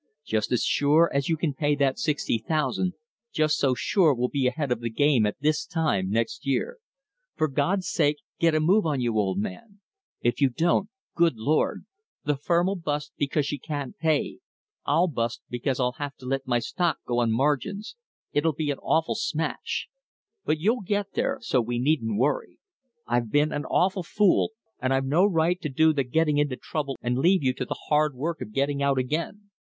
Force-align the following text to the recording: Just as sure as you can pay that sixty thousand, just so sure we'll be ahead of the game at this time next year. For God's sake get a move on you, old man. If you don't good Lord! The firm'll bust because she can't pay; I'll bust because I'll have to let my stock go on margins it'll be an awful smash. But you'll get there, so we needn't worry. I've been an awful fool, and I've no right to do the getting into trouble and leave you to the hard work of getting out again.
Just 0.25 0.51
as 0.51 0.63
sure 0.65 1.11
as 1.13 1.29
you 1.29 1.37
can 1.37 1.53
pay 1.53 1.75
that 1.75 1.99
sixty 1.99 2.39
thousand, 2.39 2.93
just 3.31 3.57
so 3.59 3.75
sure 3.75 4.15
we'll 4.15 4.29
be 4.29 4.47
ahead 4.47 4.71
of 4.71 4.79
the 4.81 4.89
game 4.89 5.27
at 5.27 5.39
this 5.41 5.63
time 5.63 6.09
next 6.09 6.43
year. 6.43 6.79
For 7.35 7.47
God's 7.47 7.87
sake 7.87 8.17
get 8.39 8.55
a 8.55 8.59
move 8.59 8.83
on 8.83 8.99
you, 8.99 9.15
old 9.19 9.37
man. 9.37 9.79
If 10.19 10.41
you 10.41 10.49
don't 10.49 10.89
good 11.15 11.35
Lord! 11.37 11.85
The 12.23 12.35
firm'll 12.35 12.77
bust 12.83 13.11
because 13.15 13.45
she 13.45 13.59
can't 13.59 13.95
pay; 13.95 14.39
I'll 14.85 15.07
bust 15.07 15.41
because 15.51 15.79
I'll 15.79 15.99
have 15.99 16.15
to 16.15 16.25
let 16.25 16.47
my 16.47 16.57
stock 16.57 16.97
go 17.05 17.19
on 17.19 17.31
margins 17.31 17.95
it'll 18.33 18.53
be 18.53 18.71
an 18.71 18.79
awful 18.79 19.13
smash. 19.13 19.87
But 20.43 20.57
you'll 20.57 20.81
get 20.81 21.11
there, 21.13 21.37
so 21.43 21.61
we 21.61 21.77
needn't 21.77 22.17
worry. 22.17 22.57
I've 23.05 23.29
been 23.29 23.51
an 23.51 23.65
awful 23.65 24.01
fool, 24.01 24.53
and 24.81 24.95
I've 24.95 25.05
no 25.05 25.25
right 25.27 25.61
to 25.61 25.69
do 25.69 25.93
the 25.93 26.03
getting 26.03 26.39
into 26.39 26.55
trouble 26.55 26.97
and 27.03 27.19
leave 27.19 27.43
you 27.43 27.53
to 27.53 27.65
the 27.65 27.77
hard 27.89 28.15
work 28.15 28.41
of 28.41 28.51
getting 28.51 28.81
out 28.81 28.97
again. 28.97 29.51